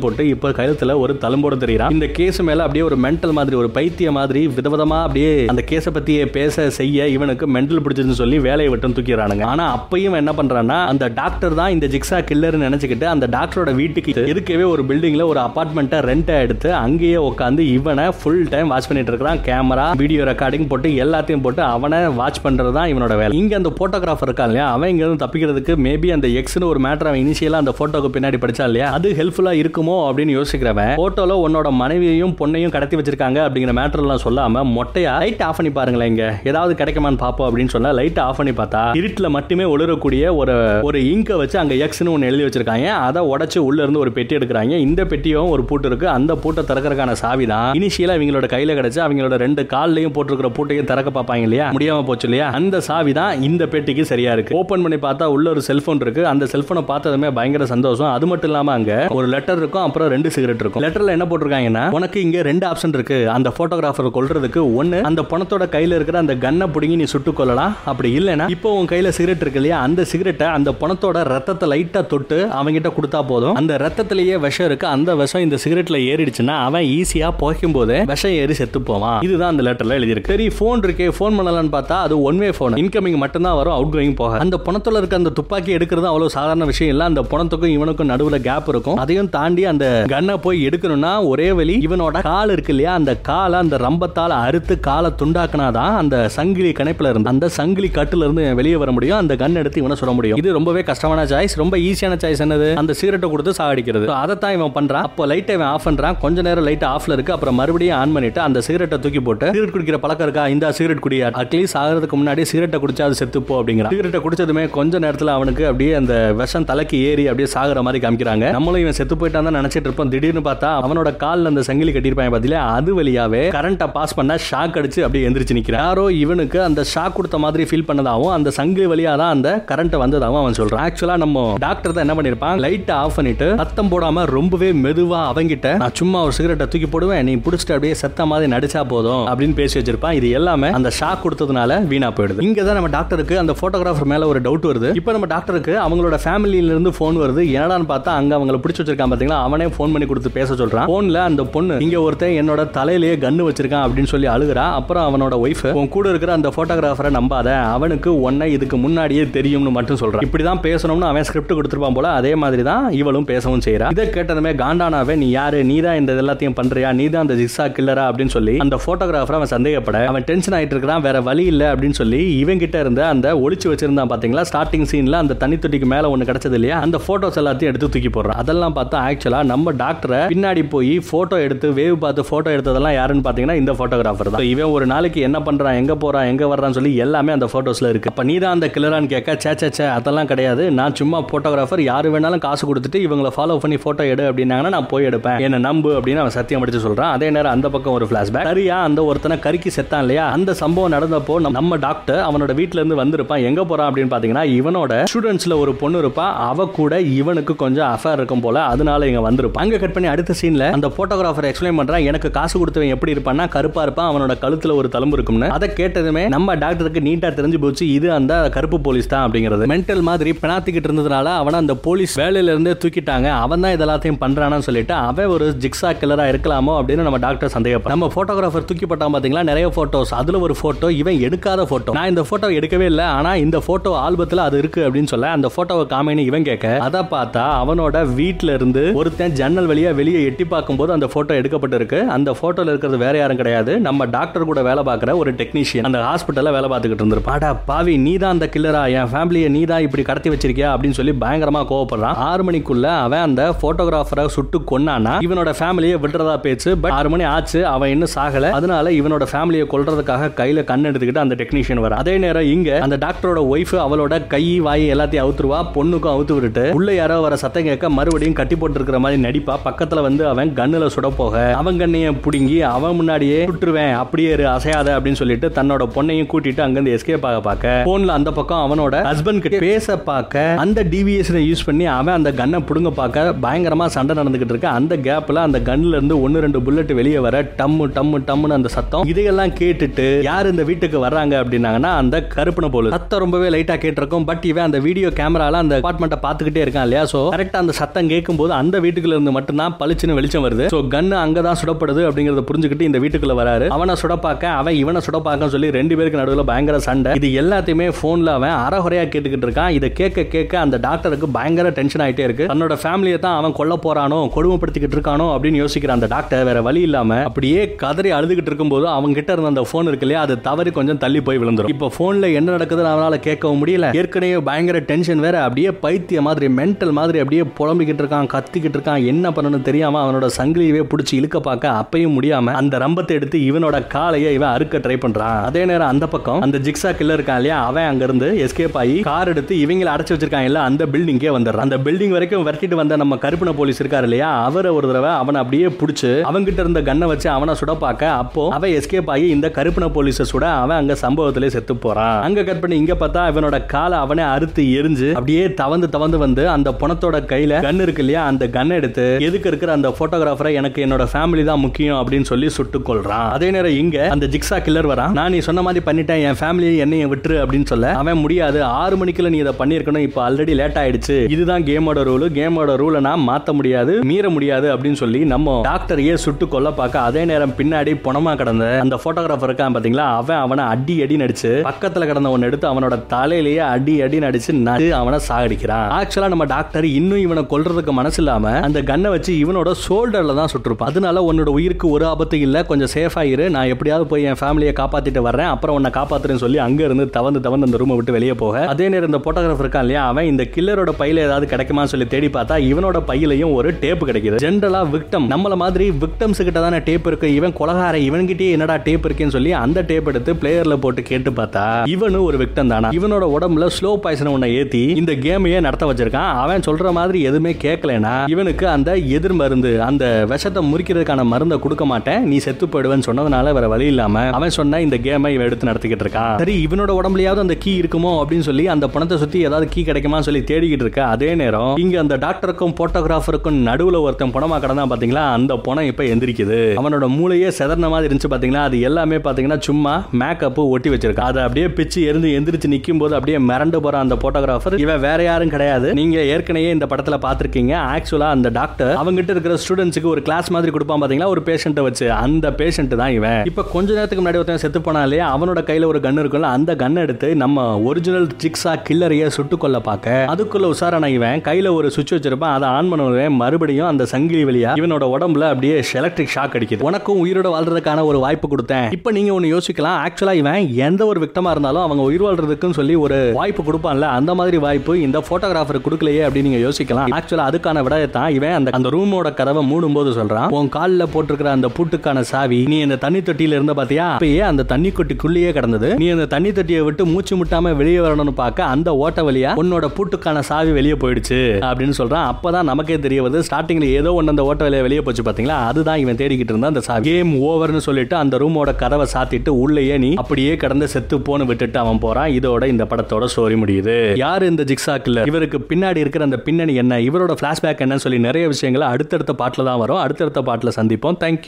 [0.04, 1.94] போட்டு இப்போ கழுத்துல ஒரு தலும்போட தெரியுறான்.
[1.98, 6.24] இந்த கேஸ் மேல அப்படியே ஒரு மென்டல் மாதிரி ஒரு பைத்திய மாதிரி விதவிதமா அப்படியே அந்த கேஸை பத்தியே
[6.38, 11.58] பேச செய்ய இவனுக்கு மென்டல் பிடிச்சதுன்னு சொல்லி வேலையை விட்டு தூக்கிறானுங்க ஆனா அப்பையும் என்ன பண்றான்னா அந்த டாக்டர்
[11.60, 16.70] தான் இந்த ஜிக்ஸா கில்லர்னு நினைச்சுக்கிட்டு அந்த டாக்டரோட வீட்டுக்கு இருக்கவே ஒரு பில்டிங்ல ஒரு அபார்ட்மெண்ட்டை ரெண்டை எடுத்து
[16.84, 19.42] அங்கேயே உட்காந்து இவனை ஃபுல் டைம் வாட்ச் பண்ணிட்டு இருக்கிறான்.
[19.50, 23.32] கேமரா வீடியோ ரெக்கார்டிங் போட்டு எல்லாத்தையும் போட்டு அவனை வாட்ச் பண்ணுறது தான் இவனோட வேலை.
[23.42, 24.68] இங்க அந்த போட்டோகிராஃபர் இருக்கான் இல்லையா?
[24.76, 28.68] அவன் இங்க இருந்து தப்பிக்கிறதுக்கு மேபி அந்த எக்ஸ்னு ஒரு மேட்டர் அவன் இனிஷியலா அந்த போட்டோக்கு பின்னாடி படிச்சா
[28.70, 28.90] இல்லையா?
[28.98, 35.14] அது ஹெல்ப்ஃபுல்லா இருக்குமோ அப்படின்னு யோசிக்கிறவன் போட்டோல உன்னோட மனைவியையும் பொண்ணையும் கடத்தி வச்சிருக்காங்க அப்படிங்கிற மேட்டர்லாம் சொல்லாம மொட்டையா
[35.24, 36.26] லைட் ஆஃப் பண்ணி பாருங்களேன் இங்க.
[36.50, 40.54] ஏதாவது கிடைக்குமான்னு பாப்போம் அப்படின்னு சொன்னா லைட் ஆஃப் பண்ணி பார்த்தா இருட்டுல மட்டுமே ஒளிரக்கூடிய ஒரு
[40.90, 42.88] ஒரு இங்கை வச்சு அங்க எக்ஸ்னு ஒன்னு எழுதி வச்சிருக்காங்க.
[43.08, 44.78] அதை உடச்சு உள்ள இருந்து ஒரு பெட்டி எடுக்கிறாங்க.
[44.88, 46.08] இந்த பெட்டியும் ஒரு பூட்டு இருக்கு.
[46.08, 47.70] அந்த பூட்டை திறக்கிறதுக்கான சாவி தான்.
[47.80, 51.68] இனிஷியலா அவங்களோட கையில கிடைச்சு அவங்களோட ரெண்டு கால்லையும் போட்டிருக்கிற பூட்டையும் திறக்க பார்ப்பாங்க இல்லையா?
[51.78, 52.48] முடியாம போச்சு இல்லையா?
[52.60, 54.56] அந்த சாவி தான் இந்த பெட்டிக்கு சரியா இருக்கு.
[54.62, 56.28] ஓபன் பண்ணி பார்த்தா உள்ள ஒரு செல்போன் இருக்கு.
[56.28, 58.12] அந்த செல்போனை பார்த்ததுமே பயங்கர சந்தோஷம்.
[58.16, 60.84] அது மட்டும் இல்லாம அங்க ஒரு லெட்டர் இருக்கும் அப்புறம் ரெண்டு சிகரெட் இருக்கும்.
[60.86, 63.20] லெட்டர்ல என்ன போட்டிருக்காங்கன்னா உனக்கு இங்க ரெண்டு ஆப்ஷன் இருக்கு.
[63.36, 68.10] அந்த போட்டோகிராஃபர் கொள்றதுக்கு ஒன்று அந்த பணத்தோட கையில இருக்கிற அந்த கன்னை பிடுங்கி நீ சுட்டு கொள்ளலாம் அப்படி
[68.20, 72.90] இல்லைன்னா இப்போ உன் கையில சிகரெட் இருக்கு இல்லையா அந்த சிகரெட்டை அந்த பணத்தோட ரத்தத்தை லைட்டா தொட்டு அவங்கிட்ட
[72.98, 73.56] கொடுத்தா போதும்.
[73.60, 78.56] அந்த ரத்தத்திலேயே விஷம் இருக்கு அந்த விஷம் இந்த சிகரெட்ல ஏறிடுச்சுன்னா அவன் ஈஸியா போகும் போது விஷம் ஏறி
[78.60, 79.20] செத்து போவான்.
[79.28, 80.34] இதுதான் அந்த லெட்டர்ல எழுதியிருக்கு.
[80.34, 84.18] சரி போன் இருக்கே போன் பண்ணலாம்னு பார்த்தா அது ஒன் வே போன் இன்கமிங் மட்டும்தான் வரும் அவுட் கோயிங்
[84.22, 87.10] போக அந்த பணத்துல இருக்க அந்த துப்பாக்கி எடுக்கிறது அவ்வளவு சாதாரண விஷயம் இல்ல.
[87.12, 88.98] அந்த பணத்துக்கு பணத்துக்கும் இவனுக்கும் நடுவுல கேப் இருக்கும்.
[88.98, 92.94] அதையும் தாண்டி அந்த கன்னை போய் எடுக்கணும்னா ஒரே வழி இவனோட கால் இருக்கு இல்லையா?
[92.94, 98.56] அந்த காலை அந்த ரம்பத்தால அறுத்து காலை துண்டாக்குனாதான் அந்த சங்கிலி கணைப்புல இருந்து அந்த சங்கிலி கட்டுல இருந்து
[98.56, 99.18] வெளியே வர முடியும்.
[99.18, 100.38] அந்த கன் எடுத்து இவனை சொல்ல முடியும்.
[100.38, 102.74] இது ரொம்பவே கஷ்டமான சாய்ஸ் ரொம்ப ஈஸியான சாய்ஸ் என்னது?
[102.74, 104.02] அந்த சிகரெட்டை கொடுத்து சாகடிக்கிறது.
[104.02, 105.08] அதை அதைத்தான் இவன் பண்றான்.
[105.10, 106.18] அப்போ லைட்டை இவன் ஆஃப் பண்றான்.
[106.18, 107.34] கொஞ்ச நேரம் லைட் ஆஃப்ல இருக்கு.
[107.34, 110.48] அப்புறம் மறுபடியும் ஆன் பண்ணிட்டு அந்த சிகரெட்டை தூக்கி போட்டு சிகரெட் குடிக்கிற பழக்கம் இருக்கா?
[110.48, 115.28] இந்த சிகரெட் குடியா அட்லீஸ்ட் ஆகிறதுக்கு முன்னாடி சிகரெட்டை குடிச்சா அது செத்துப்போ அப்படிங்கிற சிகரெட்டை குடிச்சதுமே கொஞ்ச நேரத்தில்
[115.28, 118.46] அவனுக்கு அப்படியே அந்த விஷம் தலைக்கு ஏறி அப்படியே சாகுற மாதிரி காமிக்கிறாங்க.
[118.58, 120.12] நம்மளும் இவன் செத்து போயிட்டான் தான் நினைச்சிட்டு இருப்போம்.
[120.14, 125.02] திடீர்னு பார்த்தா அவனோட காலில் அந்த சங்கிலி கட்டியிருப்பாங்க பாத்தீங்களா அது வழியாவே கரண்ட்டை பாஸ் பண்ணா ஷாக் அடிச்சு
[125.06, 129.34] அப்படியே எந்திரிச்சு நிற்கிறான் யாரோ இவனுக்கு அந்த ஷாக் கொடுத்த மாதிரி ஃபீல் பண்ணதாகவும் அந்த சங்கிலி வழியா தான்
[129.36, 130.84] அந்த கரண்ட் வந்ததாகவும் அவன் சொல்றான்.
[130.88, 135.98] ஆக்சுவலா நம்ம டாக்டர் தான் என்ன பண்ணிருப்பான் லைட்டை ஆஃப் பண்ணிட்டு சத்தம் போடாம ரொம்பவே மெதுவா அவங்கிட்ட நான்
[136.02, 137.24] சும்மா ஒரு சிகரெட்டை தூக்கி போடுவேன்.
[137.30, 140.16] நீ பிடிச்சிட்டு அப்படியே செத்த மாதிரி நடிச்சா போதும் அப்படின்னு பேசி வச்சிருப்பான்.
[140.20, 142.44] இது எல்லாமே அந்த ஷாக் கொடுத்ததுனால வீணா போயிடுது.
[142.50, 144.90] இங்க தான் நம்ம டாக்டருக்கு அந்த போட்டோகிராஃபர் மேல ஒரு டவுட் வருது.
[145.00, 147.33] இப்போ நம்ம டாக்டருக்கு அவங்களோட ஃபேமிலியில இருந்து ஃபோன் வருது.
[147.42, 149.40] என்னடான்னு பார்த்தா அங்க அவங்கள பிடிச்சி வச்சிருக்கான் பாத்தீங்களா?
[149.42, 150.88] அவனே ஃபோன் பண்ணி கொடுத்து பேச சொல்றான்.
[150.88, 154.72] போன்ல அந்த பொண்ணு இங்க ஒருத்தன் என்னோட தலையிலேயே கண்ணு வச்சிருக்கான் அப்படின்னு சொல்லி அழுகுறா.
[154.80, 157.62] அப்புறம் அவனோட ஒய்ஃப் உன் கூட இருக்கிற அந்த போட்டோகிராஃபரை நம்பாத.
[157.76, 160.26] அவனுக்கு உன்னை இதுக்கு முன்னாடியே தெரியும்னு மட்டும் சொல்றான்.
[160.28, 165.16] இப்படிதான் பேசணும்னு அவன் ஸ்கிரிப்ட் கொடுத்துருப்பான் போல அதே மாதிரி தான் இவளும் பேசவும் செய்யறா இதை கேட்டதுமே காண்டானாவே
[165.16, 165.64] நீ யாரு?
[165.64, 166.92] நீ தான் இந்த எல்லாத்தையும் பண்றியா?
[166.92, 171.02] நீ தான் அந்த ஜிக்ஸா கில்லரா அப்படின்னு சொல்லி அந்த போட்டோகிராஃபர் அவன் சந்தேகப்பட அவன் டென்ஷன் ஆயிட்டு இருக்கிறான்
[171.02, 171.76] வேற வழி இல்ல.
[171.76, 174.46] அப்படின்னு சொல்லி இவன் கிட்ட இருந்த அந்த ஒளிச்சு வச்சிருந்தான் பாத்தீங்களா?
[174.52, 176.80] ஸ்டார்டிங் சீன்ல அந்த தண்ணி தொட்டிக்கு மேல ஒண்ணு கிடைச்சது இல்லையா?
[176.80, 181.72] அந்த ஃபோட்டோஸ் எல்லாத்தையும் எடுத்து தூக்கி போடுறான் அதெல்லாம் பார்த்தா ஆக்சுவலாக நம்ம டாக்டரை பின்னாடி போய் ஃபோட்டோ எடுத்து
[181.72, 184.44] வேவ் பார்த்து ஃபோட்டோ எடுத்ததெல்லாம் யாருன்னு பார்த்தீங்கன்னா இந்த ஃபோட்டோகிராஃபர் தான்.
[184.44, 188.10] இவன் ஒரு நாளைக்கு என்ன பண்ணுறான் எங்கே போகிறான் எங்கே வர்றான்னு சொல்லி எல்லாமே அந்த ஃபோட்டோஸில் இருக்கு.
[188.10, 190.72] அப்போ நீ தான் அந்த கிளரான்னு கேட்க சே சே சே அதெல்லாம் கிடையாது.
[190.72, 195.06] நான் சும்மா ஃபோட்டோகிராஃபர் யார் வேணாலும் காசு கொடுத்துட்டு இவங்களை ஃபாலோ பண்ணி ஃபோட்டோ எடு அப்படின்னாங்கன்னா நான் போய்
[195.06, 195.40] எடுப்பேன்.
[195.40, 199.04] என்ன நம்பு அப்படின்னு அவன் சத்தியம் அடிச்சு சொல்கிறான் அதே நேரம் அந்த பக்கம் ஒரு பிளாஷ்பேக் சரியா அந்த
[199.04, 200.30] ஒருத்தனை கருக்கி செத்தான் இல்லையா?
[200.30, 203.44] அந்த சம்பவம் நடந்தப்போ நம்ம- டாக்டர் அவனோட வீட்டிலேருந்து வந்திருப்பான்.
[203.44, 206.26] எங்கே போறான் அப்படின்னு பார்த்தீங்கன்னா இவனோட ஸ்டூடெண்ட்ஸில் ஒரு பொண்ணு இருப்பா.
[206.50, 209.64] அவ கூட இவனுக்கு கொஞ்சம் அஃபேர் இருக்கும் போல அதனால இங்க வந்திருப்பான்.
[209.66, 213.82] அங்க கட் பண்ணி அடுத்த சீன்ல அந்த போட்டோகிராஃபர் எக்ஸ்பிளைன் பண்றான் எனக்கு காசு கொடுத்தவன் எப்படி இருப்பான்னா கருப்பா
[213.86, 215.50] இருப்பான் அவனோட கழுத்துல ஒரு தழும்பு இருக்கும்னு.
[215.58, 219.70] அதை கேட்டதுமே நம்ம டாக்டருக்கு நீட்டா தெரிஞ்சு போச்சு இது அந்த கருப்பு போலீஸ் தான் அப்படிங்கிறது.
[219.74, 223.28] மென்டல் மாதிரி பிணாத்திக்கிட்டு இருந்ததுனால அவனை அந்த போலீஸ் வேலையில இருந்தே தூக்கிட்டாங்க.
[223.46, 226.76] அவன் தான் இதெல்லாத்தையும் பண்றானான்னு சொல்லிட்டு அவன் ஒரு ஜிக்ஸா கில்லரா இருக்கலாமோ?
[226.80, 231.20] அப்படின்னு நம்ம டாக்டர் சந்தேகப்படும் நம்ம போட்டோகிராஃபர் தூக்கி போட்டான் பாத்தீங்களா நிறைய போட்டோஸ் அதுல ஒரு போட்டோ இவன்
[231.28, 235.30] எடுக்காத போட்டோ நான் இந்த போட்டோ எடுக்கவே இல்லை ஆனா இந்த போட்டோ ஆல்பத்துல அது இருக்கு அப்படின்னு சொல்ல
[235.38, 240.46] அந்த போட்டோவை காமின்னு இவன் கேட்க அதை பார்த்தா அவனோட வீட்ல இருந்து ஒருத்தன் ஜன்னல் வழியா வெளியே எட்டி
[240.46, 242.06] பார்க்கும்போது அந்த போட்டோ எடுக்கப்பட்டிருக்கு.
[242.06, 243.80] அந்த போட்டோல இருக்கிறது வேற யாரும் கிடையாது.
[243.80, 247.38] நம்ம டாக்டர் கூட வேலை பார்க்குற ஒரு டெக்னீஷியன் அந்த ஹாஸ்பிட்டல்ல வேலை பார்த்துக்கிட்டு இருந்திருப்பான்.
[247.40, 250.70] அடா பாவி நீ தான் அந்த கில்லரா என் ஃபேமிலியை நீ தான் இப்படி கடத்தி வச்சிருக்கியா?
[250.74, 252.18] அப்படின்னு சொல்லி பயங்கரமா கோவப்படுறான்.
[252.30, 256.78] ஆறு மணிக்குள்ள அவன் அந்த போட்டோகிராஃபரை சுட்டு கொன்னானா இவனோட ஃபேமிலியை விடுறதா பேச்சு.
[256.78, 258.50] பட் ஆறு மணி ஆச்சு அவன் இன்னும் சாகல.
[258.60, 263.42] அதனால இவனோட ஃபேமிலியை கொல்றதுக்காக கையில கண் எடுத்துக்கிட்டு அந்த டெக்னீஷியன் வர அதே நேரம் இங்க அந்த டாக்டரோட
[263.54, 265.62] ஒய்ஃப் அவளோட கை வாய் எல்லாத்தையும் அவுத்துருவா.
[265.76, 269.56] பொண்ணுக்கும் அவுத்து விட்டுட்டு உள்ள யாரோ வர சத்தம் கேட்க மறுபடியும் கட்டி போட்டு இருக்கிற மாதிரி நடிப்பா?
[269.66, 271.44] பக்கத்துல வந்து அவன் கண்ணுல சுட போக.
[271.62, 276.96] அவன் கண்ணையை பிடுங்கி அவன் முன்னாடியே சுட்டுருவேன் அப்படியே இரு, அசையாத அப்படின்னு சொல்லிட்டு தன்னோட பொண்ணையும் கூட்டிட்டு அங்கிருந்து
[276.98, 277.82] எஸ்கேப் ஆக பார்க்க.
[277.86, 282.60] போன்ல அந்த பக்கம் அவனோட ஹஸ்பண்ட் கிட்ட பேச பார்க்க அந்த டிவிஎஸ் யூஸ் பண்ணி அவன் அந்த கண்ணை
[282.70, 284.70] புடுங்க பார்க்க பயங்கரமா சண்டை நடந்துகிட்டு இருக்கு.
[284.80, 289.06] அந்த கேப்ல அந்த கன்ல இருந்து ஒன்னு ரெண்டு புல்லட் வெளியே வர டம்மு டம்மு டம்முன்னு அந்த சத்தம்.
[289.14, 291.34] இதையெல்லாம் கேட்டுட்டு யார் இந்த வீட்டுக்கு வர்றாங்க?
[291.44, 294.26] அப்படின்னாங்கன்னா அந்த கருப்பனை போல சத்தம் ரொம்பவே லைட்டா கேட்டிருக்கும்.
[294.26, 296.83] பட் இவன் அந்த வீடியோ கேமரால அந்த அபார்ட்மெண்ட்டை பார்த்துக்கிட்டே இருக்கான்.
[296.84, 300.66] இருக்கான் இல்லையா ஸோ கரெக்டாக அந்த சத்தம் கேட்கும் போது அந்த வீட்டுக்குள்ள இருந்து மட்டும்தான் பளிச்சுன்னு வெளிச்சம் வருது.
[300.74, 303.68] ஸோ கன்னு அங்கதான் சுடப்படுது அப்படிங்கிறத புரிஞ்சுக்கிட்டு இந்த வீட்டுக்குள்ள வராரு.
[303.76, 307.12] அவனை சுடப்பாக்க அவன் இவனை சுடப்பாக்க சொல்லி ரெண்டு பேருக்கு நடுவில் பயங்கர சண்டை.
[307.20, 309.72] இது எல்லாத்தையுமே ஃபோனில் அவன் அறகுறையாக கேட்டுக்கிட்டு இருக்கான்.
[309.78, 312.48] இதை கேட்க கேட்க அந்த டாக்டருக்கு பயங்கர டென்ஷன் ஆயிட்டே இருக்கு.
[312.54, 317.20] தன்னோட ஃபேமிலியை தான் அவன் கொல்ல போறானோ கொடுமைப்படுத்திக்கிட்டு இருக்கானோ அப்படின்னு யோசிக்கிற அந்த டாக்டர் வேற வழி இல்லாம
[317.30, 321.20] அப்படியே கதறி அழுதுகிட்டு இருக்கும்போது அவங்க கிட்ட இருந்த அந்த ஃபோன் இருக்கு இல்லையா அது தவறி கொஞ்சம் தள்ளி
[321.28, 321.74] போய் விழுந்துரும்.
[321.76, 323.90] இப்போ ஃபோனில் என்ன நடக்குதுன்னு அவனால் கேட்கவும் முடியல.
[324.02, 329.26] ஏற்கனவே பயங்கர டென்ஷன் வேற அப்படியே பைத்திய மாதிரி மென்டல் மாதிரி அப்படியே புலம்பிக்கிட்டு இருக்கான் கத்திக்கிட்டு இருக்கான் என்ன
[329.36, 334.54] பண்ணணும்னு தெரியாம அவனோட சங்கிலியவே பிடிச்சி இழுக்க பார்க்க அப்பயும் முடியாம அந்த ரம்பத்தை எடுத்து இவனோட காலையை இவன்
[334.56, 335.42] அறுக்க ட்ரை பண்றான்.
[335.50, 339.54] அதே நேரம் அந்த பக்கம் அந்த ஜிக்ஸா கில்லர் இருக்கான் இல்லையா அவன் அங்கிருந்து எஸ்கேப் ஆகி கார் எடுத்து
[339.66, 341.68] இவங்களை அடைச்சு வச்சிருக்கான் இல்ல அந்த பில்டிங்கே வந்துடுறான்.
[341.68, 345.70] அந்த பில்டிங் வரைக்கும் விரட்டிட்டு வந்த நம்ம கருப்பின போலீஸ் இருக்காரு இல்லையா அவரை ஒரு தடவை அவனை அப்படியே
[345.82, 350.28] பிடிச்சி அவங்கிட்ட இருந்த கண்ணை வச்சு அவனை சுட பார்க்க அப்போ அவன் எஸ்கேப் ஆகி இந்த கருப்பின போலீஸை
[350.34, 352.18] சுட அவன் அங்க சம்பவத்திலே செத்து போறான்.
[352.30, 356.63] அங்க கட் பண்ணி இங்க பார்த்தா இவனோட காலை அவனே அறுத்து எரிஞ்சு அப்படியே தவந்து தவந்து வந்து அந்த
[356.64, 358.22] அந்த பணத்தோட கையில கன் இருக்கு இல்லையா?
[358.32, 362.78] அந்த கன் எடுத்து எதுக்கு இருக்கிற அந்த போட்டோகிராஃபரை எனக்கு என்னோட ஃபேமிலி தான் முக்கியம் அப்படின்னு சொல்லி சுட்டு
[362.90, 365.12] கொள்றான் அதே நேரம் இங்க அந்த ஜிக்ஸா கில்லர் வரான்.
[365.18, 368.60] நான் நீ சொன்ன மாதிரி பண்ணிட்டேன் என் ஃபேமிலியை என்னைய விட்டுரு அப்படின்னு சொல்ல அவன் முடியாது.
[368.82, 371.18] ஆறு மணிக்குள்ள நீ இதை பண்ணிருக்கணும் இப்போ ஆல்ரெடி லேட் ஆயிடுச்சு.
[371.36, 376.48] இதுதான் கேமோட ரூல் கேமோட ரூலை நான் மாத்த முடியாது மீற முடியாது அப்படின்னு சொல்லி நம்ம டாக்டரையே சுட்டு
[376.56, 380.08] கொல்ல பார்க்க அதே நேரம் பின்னாடி பணமா கடந்த அந்த போட்டோகிராஃபர் இருக்கான் பாத்தீங்களா?
[380.22, 384.90] அவன் அவனை அடி அடி நடிச்சு பக்கத்துல கடந்த ஒன்னு எடுத்து அவனோட தலையிலேயே அடி அடி நடிச்சு நடு
[385.02, 385.88] அவனை சாகடிக்கிறான்.
[386.00, 390.92] ஆக்சுவலா நம்ம டாக்டர் இன்னும் இவனை கொல்றதுக்கு மனசு இல்லாம அந்த கன்னை வச்சு இவனோட ஷோல்டர்ல தான் சுட்டிருப்பான்.
[390.92, 392.64] அதனால உன்னோட உயிருக்கு ஒரு ஆபத்து இல்ல.
[392.64, 393.50] கொஞ்சம் சேஃப் ஆயிரு.
[393.50, 395.46] நான் எப்படியாவது போய் என் ஃபேமிலியை காப்பாத்திட்டு வர்றேன்.
[395.46, 398.66] அப்புறம் உன்னை காப்பாத்துறேன்னு சொல்லி அங்க இருந்து தவந்து தவந்து அந்த ரூமை விட்டு வெளியே போக.
[398.66, 400.08] அதே நேரம் இந்த போட்டோகிராஃபர் இருக்கான் இல்லையா?
[400.08, 404.42] அவன் இந்த கில்லரோட பையில ஏதாவது கிடைக்குமா சொல்லி தேடி பார்த்தா இவனோட பையிலையும் ஒரு டேப் கிடைக்குது.
[404.46, 407.34] ஜென்ரலா விக்டம் நம்மள மாதிரி விக்டம்ஸ் கிட்ட தானே டேப் இருக்கு.
[407.36, 412.24] இவன் கொலகார இவன்கிட்டயே என்னடா டேப் இருக்குன்னு சொல்லி அந்த டேப் எடுத்து பிளேயர்ல போட்டு கேட்டு பார்த்தா இவனும்
[412.24, 412.90] ஒரு விக்டம் தானா?
[412.90, 416.33] இவனோட உடம்புல ஸ்லோ பாய்சன் ஒன்ன ஏத்தி இந்த கேமையே நடத்த வச்சிருக்கான்.
[416.42, 422.28] அவன் சொல்ற மாதிரி எதுவுமே கேட்கலனா இவனுக்கு அந்த எதிர் மருந்து அந்த விஷத்தை முறிக்கிறதுக்கான மருந்தை கொடுக்க மாட்டேன்
[422.28, 426.38] நீ செத்து போயிடுவேன்னு சொன்னதுனால வேற வழி இல்லாம அவன் சொன்ன இந்த கேமை இவன் எடுத்து நடத்திக்கிட்டு இருக்கான்
[426.38, 430.42] சரி இவனோட உடம்புலயாவது அந்த கீ இருக்குமோ அப்படின்னு சொல்லி அந்த பணத்தை சுத்தி ஏதாவது கீ கிடைக்குமா சொல்லி
[430.52, 435.24] தேடிக்கிட்டு இருக்க அதே நேரம் இங்க அந்த டாக்டருக்கும் போட்டோகிராஃபருக்கும் நடுவுல ஒருத்தன் பணமா கடந்தான் பாத்தீங்களா?
[435.34, 436.60] அந்த பணம் இப்ப எந்திரிக்குது.
[436.82, 438.64] அவனோட மூளையே செதறின மாதிரி இருந்துச்சு பாத்தீங்களா?
[438.64, 443.38] அது எல்லாமே பாத்தீங்கன்னா சும்மா மேக்கப் ஒட்டி வச்சிருக்கான் அதை அப்படியே பிச்சு எரிந்து எந்திரிச்சு நிக்கும் போது அப்படியே
[443.50, 445.94] மிரண்டு போற அந்த போட்டோகிராஃபர் இவன் வேற யாரும் கிடையாது.
[445.94, 451.02] நீங்க ஏற்கனவே இந்த படத்துல பாத்திருக்கீங்க ஆக்சுவலா அந்த டாக்டர் அவங்ககிட்ட இருக்கிற ஸ்டூடெண்ட்ஸுக்கு ஒரு கிளாஸ் மாதிரி கொடுப்பான்
[451.02, 451.26] பாத்தீங்களா?
[451.26, 452.12] ஒரு பேஷண்ட்டை வச்சு.
[452.12, 453.46] அந்த பேஷண்ட் தான் இவன்.
[453.46, 455.26] இப்ப கொஞ்ச நேரத்துக்கு முன்னாடி ஒருத்தன் செத்து போனா இல்லையா?
[455.38, 460.26] அவனோட கையில ஒரு கன் இருக்கும்ல அந்த கன் எடுத்து நம்ம ஒரிஜினல் ஜிக்ஸா கில்லரையே சுட்டு கொள்ள பார்க்க.
[460.28, 462.54] அதுக்குள்ள உசாரான இவன் கையில ஒரு சுவிட்ச் வச்சிருப்பான்.
[462.58, 466.82] அதை ஆன் பண்ணுவேன் மறுபடியும் அந்த சங்கிலி வழியா இவனோட உடம்புல அப்படியே எலக்ட்ரிக் ஷாக் அடிக்குது.
[466.82, 468.92] உனக்கும் உயிரோட வாழ்றதுக்கான ஒரு வாய்ப்பு கொடுத்தேன்.
[468.92, 470.00] இப்போ நீங்க ஒன்னு யோசிக்கலாம்.
[470.06, 474.02] ஆக்சுவலா இவன் எந்த ஒரு விக்டமா இருந்தாலும் அவங்க உயிர் வாழ்றதுக்குன்னு சொல்லி ஒரு வாய்ப்பு கொடுப்பான்ல.
[474.02, 475.82] அந்த மாதிரி வாய்ப்பு இந்த போட்டோகிராஃபர்
[476.14, 477.14] இல்லையே அப்படின்னு நீங்க யோசிக்கலாம்.
[477.18, 480.50] ஆக்சுவலா அதுக்கான விடயத்தான் இவன் அந்த அந்த ரூமோட கதவை மூடும் போது சொல்றான்.
[480.58, 484.08] உன் காலில் போட்டிருக்கிற அந்த பூட்டுக்கான சாவி நீ அந்த தண்ணி தொட்டியில இருந்த பாத்தியா?
[484.18, 485.90] அப்பயே அந்த தண்ணி கொட்டிக்குள்ளேயே கிடந்தது.
[486.02, 490.44] நீ அந்த தண்ணி தொட்டியை விட்டு மூச்சு முட்டாம வெளியே வரணும்னு பார்க்க அந்த ஓட்ட வழியா உன்னோட பூட்டுக்கான
[490.50, 492.28] சாவி வெளியே போயிடுச்சு அப்படின்னு சொல்றான்.
[492.34, 493.44] அப்பதான் நமக்கே தெரிய வருது.
[493.50, 495.58] ஸ்டார்டிங்ல ஏதோ ஒன்று அந்த ஓட்ட வழியா வெளியே போச்சு பாத்தீங்களா?
[495.72, 497.06] அதுதான் இவன் தேடிக்கிட்டு இருந்தா அந்த சாவி.
[497.10, 502.04] கேம் ஓவர்னு சொல்லிட்டு அந்த ரூமோட கதவை சாத்திட்டு உள்ளேயே நீ அப்படியே கடந்து செத்து போன்னு விட்டுட்டு அவன்
[502.06, 502.32] போறான்.
[502.40, 503.98] இதோட இந்த படத்தோட ஸ்டோரி முடியுது.
[504.26, 508.48] யாரு இந்த ஜிக்ஸா கில்லர் இவருக்கு பின்னாடி இருக்கிற அந்த பின்னணி என்ன இவரோட ஃப்ளாஷ்பேக் என்னன்னு சொல்லி நிறைய
[508.48, 510.02] விஷயங்களை அடுத்தடுத்த பாட்டில் தான் வரும்.
[510.06, 511.18] அடுத்தடுத்த பாட்டில் சந்திப்போம்.
[511.20, 511.42] தேங்க்யூ